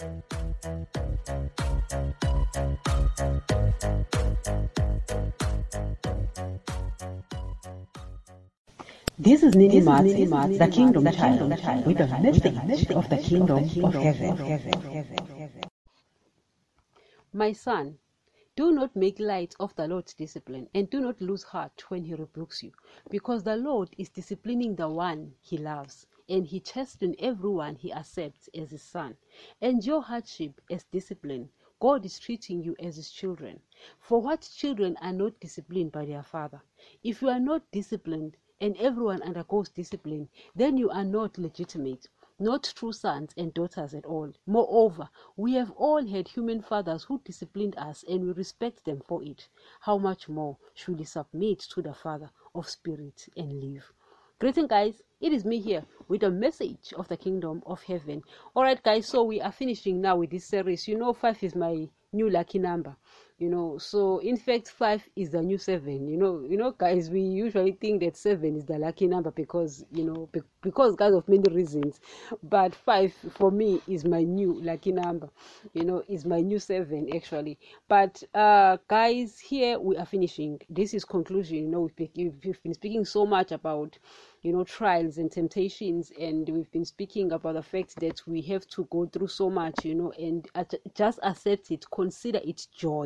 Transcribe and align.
This 0.00 0.08
is 9.42 9.54
Nini 9.54 9.82
Mats, 9.82 10.14
the 10.56 10.68
Kingdom 10.72 11.04
Child, 11.12 11.50
with 11.84 11.98
the 11.98 12.06
message 12.64 12.90
of 12.92 13.10
the 13.10 13.18
Kingdom 13.18 13.58
of 13.84 13.92
Heaven. 13.92 14.38
My 17.34 17.52
son, 17.52 17.98
do 18.56 18.72
not 18.72 18.96
make 18.96 19.20
light 19.20 19.54
of 19.60 19.76
the 19.76 19.86
Lord's 19.86 20.14
discipline, 20.14 20.66
and 20.74 20.88
do 20.88 21.00
not 21.00 21.20
lose 21.20 21.42
heart 21.42 21.84
when 21.90 22.04
he 22.04 22.14
rebukes 22.14 22.62
you, 22.62 22.72
because 23.10 23.42
the 23.42 23.56
Lord 23.56 23.90
is 23.98 24.08
disciplining 24.08 24.76
the 24.76 24.88
one 24.88 25.34
he 25.42 25.58
loves, 25.58 26.06
and 26.30 26.46
he 26.46 26.60
chastens 26.60 27.16
everyone 27.18 27.74
he 27.74 27.92
accepts 27.92 28.48
as 28.54 28.70
his 28.70 28.82
son. 28.82 29.16
Endure 29.60 30.00
hardship 30.00 30.60
as 30.70 30.84
discipline. 30.84 31.50
God 31.80 32.04
is 32.06 32.18
treating 32.18 32.62
you 32.62 32.76
as 32.78 32.96
his 32.96 33.10
children. 33.10 33.60
For 33.98 34.22
what 34.22 34.48
children 34.54 34.96
are 35.02 35.12
not 35.12 35.40
disciplined 35.40 35.92
by 35.92 36.04
their 36.06 36.22
father? 36.22 36.62
If 37.02 37.20
you 37.20 37.28
are 37.28 37.40
not 37.40 37.70
disciplined, 37.72 38.36
and 38.60 38.76
everyone 38.76 39.22
undergoes 39.22 39.70
discipline, 39.70 40.28
then 40.54 40.76
you 40.76 40.90
are 40.90 41.04
not 41.04 41.38
legitimate, 41.38 42.08
not 42.38 42.72
true 42.76 42.92
sons 42.92 43.32
and 43.36 43.52
daughters 43.54 43.94
at 43.94 44.04
all. 44.04 44.30
Moreover, 44.46 45.08
we 45.36 45.54
have 45.54 45.70
all 45.72 46.06
had 46.06 46.28
human 46.28 46.60
fathers 46.60 47.04
who 47.04 47.20
disciplined 47.24 47.76
us 47.76 48.04
and 48.08 48.22
we 48.24 48.32
respect 48.32 48.84
them 48.84 49.00
for 49.00 49.22
it. 49.24 49.48
How 49.80 49.98
much 49.98 50.28
more 50.28 50.58
should 50.74 50.98
we 50.98 51.04
submit 51.04 51.60
to 51.60 51.82
the 51.82 51.94
Father 51.94 52.30
of 52.54 52.68
Spirit 52.68 53.28
and 53.36 53.60
live? 53.60 53.92
Greeting, 54.40 54.68
guys. 54.68 55.02
It 55.20 55.34
is 55.34 55.44
me 55.44 55.60
here 55.60 55.84
with 56.08 56.22
a 56.22 56.30
message 56.30 56.94
of 56.96 57.06
the 57.08 57.16
kingdom 57.18 57.62
of 57.66 57.82
heaven. 57.82 58.22
All 58.54 58.62
right, 58.62 58.82
guys. 58.82 59.06
So 59.06 59.22
we 59.22 59.38
are 59.38 59.52
finishing 59.52 60.00
now 60.00 60.16
with 60.16 60.30
this 60.30 60.46
series. 60.46 60.88
You 60.88 60.96
know, 60.96 61.12
five 61.12 61.42
is 61.42 61.54
my 61.54 61.86
new 62.10 62.30
lucky 62.30 62.58
number 62.58 62.96
you 63.38 63.48
know. 63.48 63.78
So 63.78 64.18
in 64.18 64.36
fact 64.36 64.68
five 64.70 65.08
is 65.16 65.30
the 65.30 65.42
new 65.42 65.58
seven 65.58 66.08
you 66.08 66.16
know. 66.16 66.40
You 66.48 66.56
know 66.56 66.72
guys 66.72 67.10
we 67.10 67.20
usually 67.20 67.72
think 67.72 68.00
that 68.02 68.16
seven 68.16 68.56
is 68.56 68.64
the 68.66 68.78
lucky 68.78 69.06
number 69.06 69.30
because 69.30 69.84
you 69.92 70.04
know 70.04 70.28
be- 70.32 70.42
because 70.62 70.96
guys 70.96 71.14
of 71.14 71.28
many 71.28 71.48
reasons. 71.52 72.00
But 72.42 72.74
five 72.74 73.12
for 73.12 73.50
me 73.50 73.80
is 73.88 74.04
my 74.04 74.22
new 74.22 74.60
lucky 74.62 74.92
number 74.92 75.28
you 75.72 75.84
know 75.84 76.02
is 76.08 76.24
my 76.24 76.40
new 76.40 76.58
seven 76.58 77.08
actually. 77.14 77.58
But 77.88 78.22
uh 78.34 78.78
guys 78.88 79.38
here 79.38 79.78
we 79.78 79.96
are 79.96 80.06
finishing. 80.06 80.60
This 80.68 80.94
is 80.94 81.04
conclusion. 81.04 81.56
You 81.58 81.68
know 81.68 81.90
we've, 81.96 82.10
we've 82.44 82.62
been 82.62 82.74
speaking 82.74 83.04
so 83.04 83.26
much 83.26 83.52
about 83.52 83.98
you 84.42 84.52
know 84.52 84.64
trials 84.64 85.18
and 85.18 85.30
temptations 85.30 86.12
and 86.18 86.48
we've 86.48 86.70
been 86.72 86.84
speaking 86.84 87.32
about 87.32 87.54
the 87.54 87.62
fact 87.62 87.94
that 88.00 88.20
we 88.26 88.40
have 88.40 88.66
to 88.68 88.86
go 88.90 89.06
through 89.06 89.26
so 89.26 89.50
much 89.50 89.84
you 89.84 89.94
know 89.94 90.12
and 90.18 90.48
just 90.94 91.18
accept 91.22 91.70
it 91.70 91.84
consider 91.90 92.40
it 92.44 92.66
joy 92.74 92.99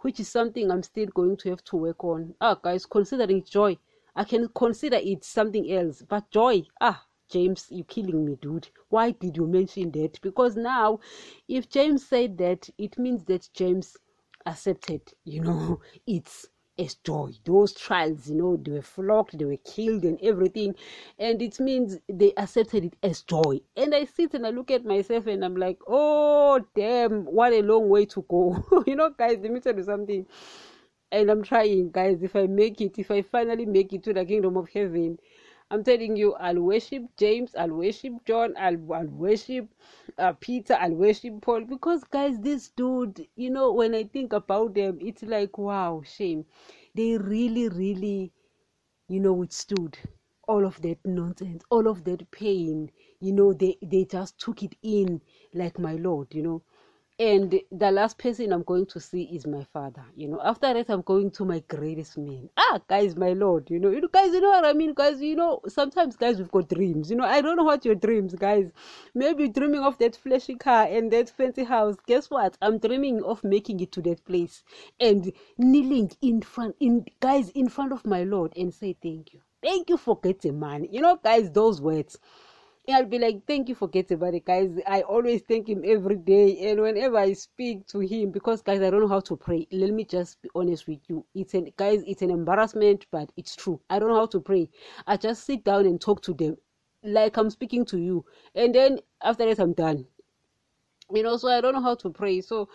which 0.00 0.20
is 0.20 0.28
something 0.28 0.70
i'm 0.70 0.82
still 0.82 1.06
going 1.14 1.36
to 1.36 1.50
have 1.50 1.62
to 1.64 1.76
work 1.76 2.04
on 2.04 2.34
ah 2.40 2.54
guys 2.54 2.86
considering 2.86 3.42
joy 3.44 3.76
i 4.16 4.24
can 4.24 4.48
consider 4.54 4.98
it 5.02 5.24
something 5.24 5.70
else 5.72 6.02
but 6.08 6.30
joy 6.30 6.62
ah 6.80 7.04
James, 7.30 7.66
you're 7.70 7.84
killing 7.86 8.24
me, 8.24 8.36
dude. 8.40 8.68
Why 8.90 9.10
did 9.12 9.36
you 9.36 9.46
mention 9.46 9.90
that? 9.92 10.20
Because 10.20 10.56
now, 10.56 11.00
if 11.48 11.68
James 11.68 12.06
said 12.06 12.38
that, 12.38 12.68
it 12.78 12.98
means 12.98 13.24
that 13.24 13.48
James 13.54 13.96
accepted, 14.46 15.00
you 15.24 15.40
know, 15.40 15.80
it's 16.06 16.46
as 16.78 16.94
joy. 16.96 17.30
Those 17.44 17.72
trials, 17.72 18.28
you 18.28 18.36
know, 18.36 18.56
they 18.56 18.72
were 18.72 18.82
flogged, 18.82 19.38
they 19.38 19.44
were 19.44 19.56
killed, 19.58 20.04
and 20.04 20.18
everything. 20.22 20.74
And 21.18 21.40
it 21.40 21.60
means 21.60 21.98
they 22.08 22.32
accepted 22.36 22.84
it 22.84 22.96
as 23.02 23.22
joy. 23.22 23.60
And 23.76 23.94
I 23.94 24.04
sit 24.04 24.34
and 24.34 24.46
I 24.46 24.50
look 24.50 24.70
at 24.70 24.84
myself 24.84 25.26
and 25.26 25.44
I'm 25.44 25.56
like, 25.56 25.78
oh, 25.86 26.64
damn, 26.74 27.24
what 27.24 27.52
a 27.52 27.62
long 27.62 27.88
way 27.88 28.06
to 28.06 28.24
go. 28.28 28.64
you 28.86 28.96
know, 28.96 29.10
guys, 29.10 29.38
let 29.40 29.50
me 29.50 29.60
tell 29.60 29.76
you 29.76 29.84
something. 29.84 30.26
And 31.12 31.30
I'm 31.30 31.42
trying, 31.42 31.90
guys. 31.92 32.22
If 32.22 32.34
I 32.34 32.46
make 32.46 32.80
it, 32.80 32.98
if 32.98 33.10
I 33.10 33.22
finally 33.22 33.66
make 33.66 33.92
it 33.92 34.02
to 34.04 34.12
the 34.12 34.24
kingdom 34.24 34.56
of 34.56 34.68
heaven, 34.68 35.18
I'm 35.74 35.82
telling 35.84 36.16
you, 36.16 36.34
I'll 36.34 36.60
worship 36.60 37.02
James, 37.16 37.56
I'll 37.56 37.72
worship 37.74 38.12
John, 38.24 38.54
I'll, 38.56 38.92
I'll 38.94 39.08
worship 39.08 39.68
uh, 40.18 40.32
Peter, 40.34 40.74
I'll 40.80 40.94
worship 40.94 41.40
Paul. 41.42 41.64
Because, 41.64 42.04
guys, 42.04 42.38
this 42.38 42.68
dude, 42.68 43.26
you 43.34 43.50
know, 43.50 43.72
when 43.72 43.94
I 43.94 44.04
think 44.04 44.32
about 44.32 44.74
them, 44.74 44.98
it's 45.00 45.24
like, 45.24 45.58
wow, 45.58 46.02
shame. 46.06 46.44
They 46.94 47.18
really, 47.18 47.68
really, 47.68 48.32
you 49.08 49.20
know, 49.20 49.32
withstood 49.32 49.98
all 50.46 50.64
of 50.64 50.80
that 50.82 50.98
nonsense, 51.04 51.64
all 51.70 51.88
of 51.88 52.04
that 52.04 52.30
pain. 52.30 52.90
You 53.20 53.32
know, 53.32 53.52
they, 53.52 53.76
they 53.82 54.04
just 54.04 54.38
took 54.38 54.62
it 54.62 54.76
in 54.82 55.22
like 55.54 55.78
my 55.80 55.94
Lord, 55.96 56.34
you 56.34 56.42
know 56.42 56.62
and 57.20 57.60
the 57.70 57.90
last 57.92 58.18
person 58.18 58.52
i'm 58.52 58.64
going 58.64 58.84
to 58.84 58.98
see 58.98 59.22
is 59.24 59.46
my 59.46 59.62
father 59.72 60.04
you 60.16 60.26
know. 60.26 60.40
After 60.42 60.74
that 60.74 60.90
i'm 60.90 61.02
going 61.02 61.30
to 61.32 61.44
my 61.44 61.60
greatest 61.68 62.18
man. 62.18 62.48
Ah 62.56 62.80
guys 62.88 63.14
my 63.16 63.34
lord 63.34 63.70
you 63.70 63.78
know. 63.78 63.90
You 63.90 64.08
guys 64.12 64.32
you 64.32 64.40
know 64.40 64.50
what 64.50 64.64
i 64.64 64.72
mean? 64.72 64.94
Guys 64.94 65.20
you 65.20 65.36
know 65.36 65.60
sometimes 65.68 66.16
guys 66.16 66.38
we've 66.38 66.50
got 66.50 66.68
dreams 66.68 67.10
you 67.10 67.16
know. 67.16 67.24
I 67.24 67.40
don't 67.40 67.56
know 67.56 67.62
what 67.62 67.84
your 67.84 67.94
dreams 67.94 68.34
guys. 68.34 68.72
Maybe 69.14 69.48
dreaming 69.48 69.82
of 69.82 69.96
that 69.98 70.16
flashy 70.16 70.56
car 70.56 70.86
and 70.90 71.12
that 71.12 71.30
fancy 71.30 71.62
house. 71.62 71.96
Guess 72.06 72.30
what? 72.30 72.58
I'm 72.60 72.78
dreaming 72.78 73.22
of 73.22 73.44
making 73.44 73.78
it 73.78 73.92
to 73.92 74.02
that 74.02 74.24
place 74.24 74.64
and 74.98 75.32
kneeling 75.56 76.10
in 76.20 76.42
front 76.42 76.74
in 76.80 77.04
guys 77.20 77.50
in 77.50 77.68
front 77.68 77.92
of 77.92 78.04
my 78.04 78.24
lord 78.24 78.52
and 78.56 78.74
say 78.74 78.96
thank 79.00 79.32
you. 79.32 79.40
Thank 79.62 79.88
you 79.88 79.96
for 79.98 80.18
getting 80.18 80.58
money. 80.58 80.88
You 80.90 81.00
know 81.00 81.20
guys 81.22 81.52
those 81.52 81.80
words 81.80 82.18
I'll 82.92 83.06
be 83.06 83.18
like, 83.18 83.46
thank 83.46 83.70
you 83.70 83.74
for 83.74 83.88
getting 83.88 84.18
money, 84.18 84.40
guys. 84.40 84.78
I 84.86 85.02
always 85.02 85.40
thank 85.42 85.68
him 85.68 85.82
every 85.86 86.16
day, 86.16 86.68
and 86.68 86.80
whenever 86.82 87.16
I 87.16 87.32
speak 87.32 87.86
to 87.88 88.00
him, 88.00 88.30
because 88.30 88.60
guys, 88.60 88.82
I 88.82 88.90
don't 88.90 89.00
know 89.00 89.08
how 89.08 89.20
to 89.20 89.36
pray. 89.36 89.66
Let 89.72 89.90
me 89.92 90.04
just 90.04 90.42
be 90.42 90.50
honest 90.54 90.86
with 90.86 91.00
you. 91.08 91.24
It's 91.34 91.54
an 91.54 91.72
guys, 91.76 92.02
it's 92.06 92.20
an 92.20 92.30
embarrassment, 92.30 93.06
but 93.10 93.32
it's 93.38 93.56
true. 93.56 93.80
I 93.88 93.98
don't 93.98 94.10
know 94.10 94.16
how 94.16 94.26
to 94.26 94.40
pray. 94.40 94.68
I 95.06 95.16
just 95.16 95.44
sit 95.46 95.64
down 95.64 95.86
and 95.86 95.98
talk 95.98 96.20
to 96.22 96.34
them, 96.34 96.58
like 97.02 97.38
I'm 97.38 97.48
speaking 97.48 97.86
to 97.86 97.98
you, 97.98 98.26
and 98.54 98.74
then 98.74 99.00
after 99.22 99.46
that, 99.46 99.58
I'm 99.58 99.72
done. 99.72 100.06
You 101.10 101.22
know, 101.22 101.38
so 101.38 101.48
I 101.48 101.62
don't 101.62 101.74
know 101.74 101.82
how 101.82 101.94
to 101.96 102.10
pray. 102.10 102.42
So 102.42 102.68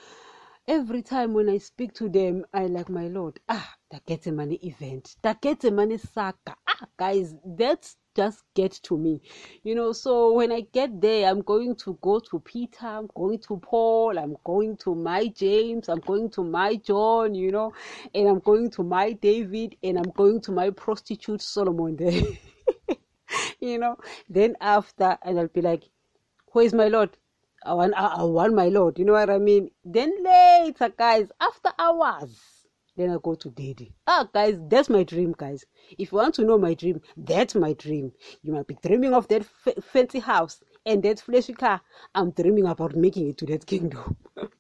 every 0.68 1.04
time 1.04 1.34
when 1.34 1.50
I 1.50 1.60
speak 1.60 1.94
to 1.96 2.10
them, 2.10 2.46
I 2.54 2.66
like 2.66 2.90
my 2.90 3.08
Lord. 3.10 3.40
Ah, 3.48 3.76
that 3.92 4.06
gets 4.08 4.26
a 4.28 4.32
money 4.32 4.56
event. 4.64 5.18
That 5.22 5.42
gets 5.42 5.66
a 5.66 5.72
money 5.72 5.98
saga. 5.98 6.56
Ah, 6.68 6.88
guys, 6.98 7.36
that's 7.46 7.98
just 8.20 8.44
get 8.54 8.74
to 8.84 8.98
me. 8.98 9.22
You 9.64 9.76
know 9.76 9.94
so 9.94 10.34
when 10.34 10.52
i 10.52 10.62
get 10.62 11.02
there 11.02 11.30
i'm 11.30 11.42
going 11.42 11.76
to 11.84 11.98
go 12.02 12.20
to 12.20 12.40
peter 12.40 12.88
i'm 12.88 13.10
going 13.16 13.40
to 13.48 13.58
paul 13.58 14.18
i'm 14.18 14.36
going 14.44 14.78
to 14.78 14.96
my 14.96 15.28
james 15.28 15.90
i'm 15.90 16.00
going 16.00 16.30
to 16.32 16.44
my 16.44 16.76
john 16.76 17.36
you 17.36 17.52
know 17.52 17.74
and 18.14 18.28
i'm 18.28 18.40
going 18.40 18.70
to 18.72 18.84
my 18.84 19.12
david 19.14 19.76
and 19.84 19.98
i'm 19.98 20.12
going 20.22 20.42
to 20.42 20.52
my 20.52 20.70
prostitute 20.70 21.42
solomon 21.42 21.96
there. 21.96 22.22
You 23.62 23.78
know 23.78 23.96
then 24.30 24.56
after 24.60 25.18
and 25.24 25.40
i'll 25.40 25.48
be 25.48 25.62
like 25.62 25.84
who 26.52 26.62
is 26.62 26.74
my 26.74 26.88
lord? 26.88 27.12
I 27.66 27.74
want, 27.74 27.94
I 27.96 28.24
want 28.24 28.56
my 28.56 28.70
lord. 28.70 28.98
You 28.98 29.06
know 29.06 29.14
what 29.14 29.30
i 29.30 29.38
mean? 29.38 29.70
Then 29.84 30.12
later 30.24 30.90
guys 30.98 31.28
after 31.40 31.72
hours 31.78 32.59
then 33.00 33.12
I 33.12 33.18
go 33.24 33.36
to 33.36 33.50
daddy. 33.50 33.94
Ah, 34.08 34.28
guys, 34.34 34.60
that's 34.68 34.90
my 34.90 35.04
dream, 35.04 35.34
guys. 35.38 35.66
If 35.98 36.12
you 36.12 36.18
want 36.18 36.36
to 36.36 36.44
know 36.44 36.58
my 36.58 36.74
dream, 36.74 37.02
that's 37.16 37.56
my 37.56 37.74
dream. 37.74 38.12
You 38.44 38.54
might 38.54 38.68
be 38.68 38.78
dreaming 38.84 39.14
of 39.14 39.28
that 39.30 39.44
f- 39.66 39.84
fancy 39.84 40.20
house 40.20 40.62
and 40.86 41.02
that 41.04 41.20
flashy 41.22 41.54
car. 41.54 41.82
I'm 42.14 42.32
dreaming 42.32 42.66
about 42.68 42.96
making 42.96 43.30
it 43.30 43.38
to 43.40 43.46
that 43.48 43.66
kingdom. 43.66 44.18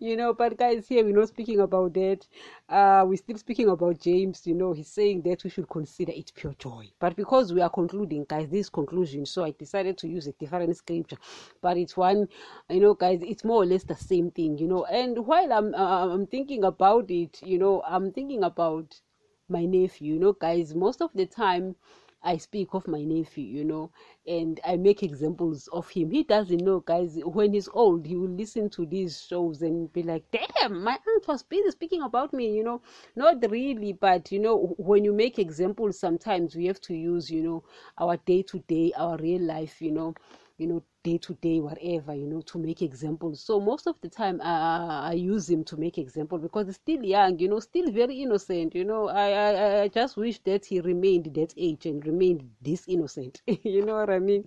you 0.00 0.16
know 0.16 0.32
but 0.34 0.56
guys 0.56 0.86
here 0.88 1.04
we're 1.04 1.16
not 1.16 1.28
speaking 1.28 1.60
about 1.60 1.94
that. 1.94 2.26
Uh 2.68 3.04
we're 3.06 3.16
still 3.16 3.38
speaking 3.38 3.68
about 3.68 3.98
james 4.00 4.46
you 4.46 4.54
know 4.54 4.72
he's 4.72 4.88
saying 4.88 5.22
that 5.22 5.42
we 5.44 5.50
should 5.50 5.68
consider 5.68 6.12
it 6.12 6.32
pure 6.34 6.54
joy. 6.58 6.88
But 6.98 7.16
because 7.16 7.52
we 7.52 7.60
are 7.60 7.70
concluding 7.70 8.26
guys 8.28 8.48
this 8.48 8.68
conclusion 8.68 9.26
so 9.26 9.44
i 9.44 9.52
decided 9.52 9.98
to 9.98 10.08
use 10.08 10.26
a 10.26 10.32
different 10.32 10.76
scripture. 10.76 11.18
But 11.60 11.76
it's 11.76 11.96
one 11.96 12.28
you 12.68 12.80
know 12.80 12.94
guys 12.94 13.20
it's 13.22 13.44
more 13.44 13.62
or 13.62 13.66
less 13.66 13.84
the 13.84 13.96
same 13.96 14.30
thing 14.30 14.58
you 14.58 14.66
know. 14.66 14.84
And 14.84 15.26
while 15.26 15.52
i'm 15.52 15.74
uh, 15.74 16.08
i'm 16.12 16.26
thinking 16.26 16.64
about 16.64 17.10
it 17.10 17.40
you 17.42 17.58
know 17.58 17.82
i'm 17.86 18.12
thinking 18.12 18.44
about 18.44 19.00
my 19.48 19.64
nephew 19.64 20.14
you 20.14 20.18
know 20.18 20.32
guys 20.32 20.74
most 20.74 21.00
of 21.00 21.10
the 21.14 21.24
time 21.26 21.76
I 22.22 22.38
speak 22.38 22.68
of 22.72 22.88
my 22.88 23.04
nephew, 23.04 23.44
you 23.44 23.64
know, 23.64 23.90
and 24.26 24.58
I 24.64 24.76
make 24.76 25.02
examples 25.02 25.68
of 25.68 25.88
him. 25.90 26.10
He 26.10 26.24
doesn't 26.24 26.60
know, 26.64 26.80
guys. 26.80 27.18
When 27.24 27.52
he's 27.52 27.68
old, 27.72 28.04
he 28.06 28.16
will 28.16 28.28
listen 28.30 28.68
to 28.70 28.84
these 28.86 29.24
shows 29.26 29.62
and 29.62 29.92
be 29.92 30.02
like, 30.02 30.24
damn, 30.32 30.82
my 30.82 30.98
aunt 31.06 31.28
was 31.28 31.42
busy 31.44 31.70
speaking 31.70 32.02
about 32.02 32.32
me, 32.32 32.52
you 32.56 32.64
know. 32.64 32.80
Not 33.14 33.48
really, 33.50 33.92
but, 33.92 34.32
you 34.32 34.40
know, 34.40 34.74
when 34.78 35.04
you 35.04 35.12
make 35.12 35.38
examples, 35.38 35.98
sometimes 36.00 36.56
we 36.56 36.66
have 36.66 36.80
to 36.82 36.94
use, 36.94 37.30
you 37.30 37.42
know, 37.42 37.62
our 37.98 38.16
day 38.16 38.42
to 38.42 38.58
day, 38.60 38.92
our 38.96 39.16
real 39.18 39.42
life, 39.42 39.80
you 39.80 39.92
know, 39.92 40.14
you 40.58 40.66
know, 40.66 40.82
day 41.02 41.18
to 41.18 41.34
day, 41.34 41.60
whatever, 41.60 42.14
you 42.14 42.26
know, 42.26 42.40
to 42.42 42.58
make 42.58 42.82
examples. 42.82 43.40
So 43.40 43.60
most 43.60 43.86
of 43.86 44.00
the 44.00 44.08
time, 44.08 44.40
I, 44.42 45.10
I 45.10 45.12
use 45.12 45.48
him 45.48 45.64
to 45.64 45.76
make 45.76 45.98
example 45.98 46.38
because 46.38 46.66
he's 46.66 46.76
still 46.76 47.04
young, 47.04 47.38
you 47.38 47.48
know, 47.48 47.60
still 47.60 47.90
very 47.90 48.22
innocent. 48.22 48.74
You 48.74 48.84
know, 48.84 49.08
I, 49.08 49.30
I, 49.30 49.80
I 49.82 49.88
just 49.88 50.16
wish 50.16 50.38
that 50.40 50.64
he 50.64 50.80
remained 50.80 51.34
that 51.34 51.54
age 51.56 51.86
and 51.86 52.04
remained 52.06 52.50
this 52.62 52.84
innocent. 52.88 53.42
you 53.46 53.84
know 53.84 53.96
what 53.96 54.10
I 54.10 54.18
mean? 54.18 54.44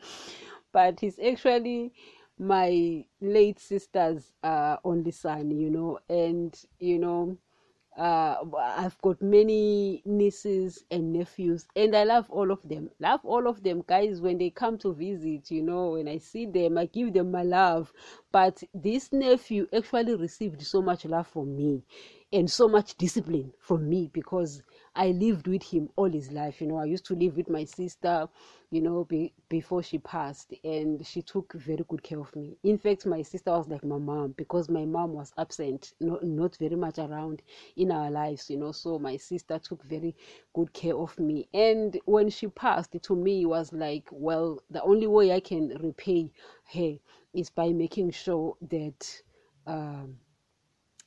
But 0.71 0.99
he's 0.99 1.19
actually 1.19 1.93
my 2.37 3.05
late 3.21 3.59
sister's 3.59 4.33
uh, 4.43 4.77
only 4.83 5.11
son, 5.11 5.51
you 5.51 5.69
know, 5.69 5.99
and 6.09 6.57
you 6.79 6.97
know, 6.99 7.37
uh, 7.99 8.37
I've 8.57 8.99
got 9.01 9.21
many 9.21 10.01
nieces 10.05 10.85
and 10.89 11.11
nephews, 11.11 11.67
and 11.75 11.95
I 11.95 12.05
love 12.05 12.29
all 12.29 12.49
of 12.49 12.59
them. 12.67 12.89
Love 12.99 13.19
all 13.25 13.45
of 13.47 13.61
them, 13.61 13.83
guys. 13.85 14.21
When 14.21 14.37
they 14.37 14.51
come 14.51 14.77
to 14.79 14.93
visit, 14.93 15.51
you 15.51 15.61
know, 15.61 15.91
when 15.91 16.07
I 16.07 16.17
see 16.17 16.45
them, 16.45 16.77
I 16.77 16.85
give 16.85 17.13
them 17.13 17.29
my 17.29 17.43
love. 17.43 17.91
But 18.31 18.63
this 18.73 19.11
nephew 19.11 19.67
actually 19.75 20.15
received 20.15 20.61
so 20.61 20.81
much 20.81 21.03
love 21.03 21.27
from 21.27 21.57
me 21.57 21.83
and 22.31 22.49
so 22.49 22.69
much 22.69 22.95
discipline 22.95 23.51
from 23.59 23.89
me 23.89 24.09
because 24.13 24.61
I 24.99 25.11
lived 25.11 25.47
with 25.47 25.63
him 25.63 25.89
all 25.95 26.11
his 26.11 26.29
life. 26.29 26.59
You 26.59 26.67
know, 26.67 26.77
I 26.77 26.83
used 26.83 27.05
to 27.05 27.15
live 27.15 27.37
with 27.37 27.49
my 27.49 27.63
sister, 27.63 28.27
you 28.69 28.81
know, 28.81 29.05
be, 29.05 29.31
before 29.47 29.81
she 29.81 29.97
passed, 29.97 30.53
and 30.61 31.07
she 31.07 31.21
took 31.21 31.53
very 31.53 31.85
good 31.87 32.03
care 32.03 32.19
of 32.19 32.35
me. 32.35 32.57
In 32.63 32.77
fact, 32.77 33.05
my 33.05 33.21
sister 33.21 33.51
was 33.51 33.69
like 33.69 33.85
my 33.85 33.97
mom 33.97 34.33
because 34.35 34.67
my 34.67 34.83
mom 34.83 35.13
was 35.13 35.31
absent, 35.37 35.93
not, 36.01 36.21
not 36.25 36.57
very 36.57 36.75
much 36.75 36.99
around 36.99 37.41
in 37.77 37.93
our 37.93 38.11
lives, 38.11 38.49
you 38.49 38.57
know. 38.57 38.73
So 38.73 38.99
my 38.99 39.15
sister 39.15 39.57
took 39.57 39.81
very 39.85 40.17
good 40.53 40.73
care 40.73 40.97
of 40.97 41.17
me. 41.17 41.47
And 41.53 41.97
when 42.03 42.29
she 42.29 42.47
passed, 42.47 42.97
to 43.01 43.15
me, 43.15 43.45
was 43.45 43.71
like, 43.71 44.09
well, 44.11 44.61
the 44.69 44.83
only 44.83 45.07
way 45.07 45.31
I 45.31 45.39
can 45.39 45.77
repay 45.81 46.29
her 46.73 46.95
is 47.33 47.49
by 47.49 47.69
making 47.69 48.11
sure 48.11 48.57
that. 48.69 49.21
Um, 49.65 50.17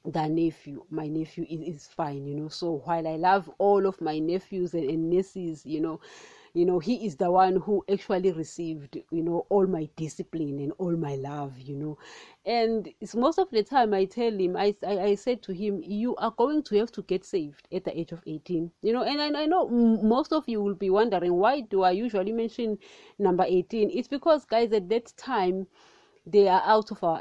the 0.04 0.26
nephew 0.28 0.84
my 0.90 1.06
nephew 1.06 1.46
is, 1.48 1.76
is 1.76 1.86
fine 1.88 2.26
you 2.26 2.34
know. 2.34 2.48
So 2.48 2.82
while 2.84 3.06
i 3.06 3.16
love 3.16 3.50
all 3.58 3.86
of 3.86 4.00
my 4.00 4.18
nephews 4.18 4.74
and, 4.74 4.88
and 4.88 5.08
nieces 5.10 5.64
you 5.64 5.80
know 5.80 6.00
you 6.54 6.66
know 6.66 6.78
he 6.78 7.06
is 7.06 7.16
the 7.16 7.30
one 7.30 7.56
who 7.56 7.84
actually 7.90 8.32
received 8.32 8.98
you 9.10 9.22
know 9.22 9.46
all 9.48 9.66
my 9.66 9.88
discipline 9.96 10.58
and 10.58 10.72
all 10.78 10.92
my 10.96 11.14
love 11.16 11.58
you 11.58 11.76
know. 11.76 11.98
And 12.44 12.88
it's 13.00 13.14
most 13.14 13.38
of 13.38 13.50
the 13.50 13.62
time 13.62 13.94
i 13.94 14.04
tell 14.04 14.32
him 14.32 14.56
I, 14.56 14.74
I 14.86 14.98
i 15.00 15.14
said 15.14 15.42
to 15.44 15.52
him 15.52 15.82
you 15.82 16.16
are 16.16 16.32
going 16.32 16.62
to 16.64 16.76
have 16.78 16.90
to 16.92 17.02
get 17.02 17.24
saved 17.24 17.68
at 17.72 17.84
the 17.84 17.98
age 17.98 18.12
of 18.12 18.22
18 18.26 18.70
you 18.82 18.92
know. 18.92 19.02
And 19.02 19.20
I, 19.22 19.42
I 19.42 19.46
know 19.46 19.68
most 19.68 20.32
of 20.32 20.48
you 20.48 20.60
will 20.62 20.74
be 20.74 20.90
wondering 20.90 21.34
why 21.34 21.60
do 21.60 21.82
i 21.82 21.92
usually 21.92 22.32
mention 22.32 22.78
number 23.18 23.44
18 23.46 23.90
it's 23.90 24.08
because 24.08 24.44
guys 24.44 24.72
at 24.72 24.88
that 24.88 25.12
time 25.16 25.66
they 26.26 26.48
are 26.48 26.62
out 26.64 26.90
of 26.90 27.02
our 27.02 27.20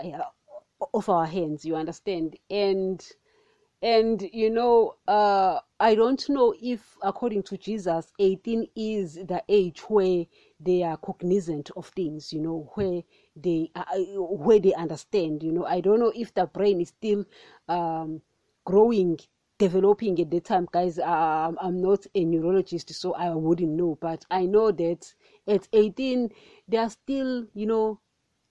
of 0.94 1.10
our 1.10 1.26
hands 1.26 1.66
you 1.66 1.76
understand? 1.76 2.38
And 2.50 3.06
and 3.82 4.30
you 4.32 4.50
know 4.50 4.96
uh 5.08 5.60
i 5.80 5.96
don't 5.96 6.30
know 6.30 6.54
if 6.62 6.96
according 7.02 7.42
to 7.42 7.58
jesus 7.58 8.12
18 8.20 8.68
is 8.76 9.16
the 9.16 9.42
age 9.50 9.80
where 9.88 10.26
they 10.60 10.84
are 10.84 10.98
cognizant 10.98 11.72
of 11.76 11.88
things 11.88 12.32
you 12.32 12.40
know 12.40 12.70
where 12.76 13.02
they 13.36 13.72
uh, 13.76 13.84
where 14.20 14.60
they 14.60 14.74
understand 14.76 15.42
you 15.42 15.52
know? 15.52 15.66
I 15.66 15.82
don't 15.82 16.00
know 16.00 16.12
if 16.16 16.34
the 16.34 16.46
brain 16.46 16.80
is 16.82 16.90
still 16.90 17.26
um 17.68 18.22
growing 18.66 19.20
developing 19.58 20.20
at 20.20 20.30
the 20.32 20.40
time. 20.40 20.68
Guys 20.72 21.00
um, 21.00 21.58
i'm 21.62 21.82
not 21.82 22.06
a 22.14 22.24
neurologist 22.24 22.94
so 22.94 23.14
i 23.14 23.30
wouldn't 23.32 23.72
know. 23.72 23.98
But 24.00 24.26
i 24.30 24.46
know 24.46 24.72
that 24.72 25.12
at 25.48 25.68
18 25.74 26.30
they 26.68 26.78
are 26.78 26.90
still 26.90 27.46
you 27.56 27.66
know 27.66 28.00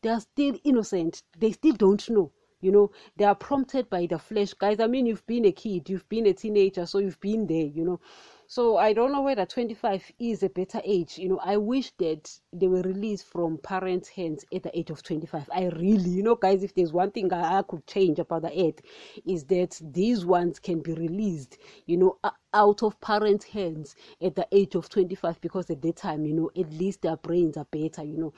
they 0.03 0.11
are 0.11 0.21
still 0.21 0.57
innocent. 0.65 1.23
They 1.39 1.53
still 1.53 1.75
don't 1.75 2.09
know 2.11 2.33
you 2.61 2.71
know. 2.71 2.91
They 3.17 3.25
are 3.25 3.35
prompted 3.35 3.89
by 3.89 4.07
the 4.07 4.19
flesh. 4.19 4.53
Guys 4.55 4.81
i 4.81 4.87
mean 4.87 5.07
you've 5.07 5.27
been 5.27 5.47
a 5.47 5.53
kid 5.53 5.89
you've 5.89 6.09
been 6.09 6.27
a 6.27 6.33
teenager 6.33 6.87
so 6.87 6.99
you've 6.99 7.21
been 7.21 7.47
there 7.47 7.67
you 7.67 7.85
know. 7.85 8.01
So 8.47 8.77
i 8.77 8.93
don't 8.93 9.13
know 9.13 9.23
whether 9.23 9.47
25 9.47 10.13
is 10.19 10.43
a 10.43 10.49
better 10.49 10.81
age 10.85 11.19
you 11.19 11.29
know. 11.29 11.41
I 11.43 11.57
wish 11.57 11.93
that 11.99 12.31
they 12.53 12.67
were 12.67 12.83
released 12.83 13.27
from 13.27 13.59
parents 13.59 14.09
hands 14.09 14.45
at 14.55 14.63
the 14.65 14.79
age 14.79 14.91
of 14.91 15.03
25 15.03 15.49
i 15.55 15.65
really 15.77 16.11
you 16.11 16.23
know 16.23 16.35
guys 16.35 16.63
if 16.63 16.75
there's 16.75 16.93
one 16.93 17.11
thing 17.13 17.33
i, 17.33 17.59
I 17.59 17.63
could 17.63 17.87
change 17.87 18.19
about 18.19 18.43
the 18.43 18.69
earth 18.69 18.81
is 19.25 19.45
that 19.45 19.81
these 19.83 20.25
ones 20.27 20.59
can 20.59 20.81
be 20.81 20.93
released 20.95 21.59
you 21.87 21.97
know 21.97 22.19
uh, 22.25 22.31
out 22.55 22.83
of 22.83 23.01
parents 23.01 23.45
hands 23.47 23.95
at 24.23 24.35
the 24.35 24.47
age 24.53 24.75
of 24.75 24.89
25 24.89 25.41
because 25.41 25.71
at 25.71 25.83
that 25.83 25.97
time 25.97 26.25
you 26.25 26.35
know 26.35 26.51
at 26.57 26.71
least 26.73 27.03
their 27.03 27.17
brains 27.17 27.57
are 27.57 27.67
better 27.71 28.03
you 28.03 28.17
know 28.17 28.33